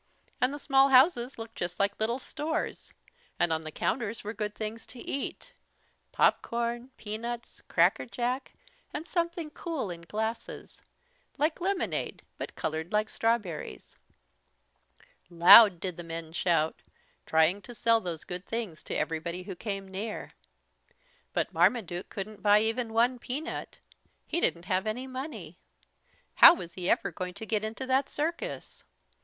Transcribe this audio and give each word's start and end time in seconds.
And 0.41 0.51
the 0.51 0.57
small 0.57 0.89
houses 0.89 1.37
looked 1.37 1.53
just 1.55 1.79
like 1.79 1.99
little 1.99 2.17
stores, 2.17 2.91
and 3.39 3.53
on 3.53 3.61
the 3.61 3.71
counters 3.71 4.23
were 4.23 4.33
good 4.33 4.55
things 4.55 4.87
to 4.87 4.97
eat, 4.99 5.53
popcorn, 6.11 6.89
peanuts, 6.97 7.61
cracker 7.67 8.07
jack, 8.07 8.53
and 8.91 9.05
something 9.05 9.51
cool 9.51 9.91
in 9.91 10.01
glasses, 10.01 10.81
like 11.37 11.61
lemonade 11.61 12.23
but 12.39 12.55
coloured 12.55 12.91
like 12.91 13.11
strawberries. 13.11 13.95
Loud 15.29 15.79
did 15.79 15.97
the 15.97 16.03
men 16.03 16.33
shout, 16.33 16.81
trying 17.27 17.61
to 17.61 17.75
sell 17.75 18.01
those 18.01 18.23
good 18.23 18.43
things 18.47 18.81
to 18.85 18.95
everybody 18.95 19.43
who 19.43 19.55
came 19.55 19.87
near. 19.87 20.31
But 21.31 21.53
Marmaduke 21.53 22.09
couldn't 22.09 22.41
buy 22.41 22.61
even 22.61 22.91
one 22.91 23.19
peanut. 23.19 23.77
He 24.25 24.41
didn't 24.41 24.65
have 24.65 24.87
any 24.87 25.05
money. 25.05 25.59
How 26.37 26.55
was 26.55 26.73
he 26.73 26.89
ever 26.89 27.11
going 27.11 27.35
to 27.35 27.45
get 27.45 27.63
into 27.63 27.85
that 27.85 28.09
circus! 28.09 28.83